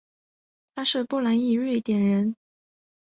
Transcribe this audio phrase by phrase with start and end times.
[0.73, 2.35] 他是波兰裔瑞典人。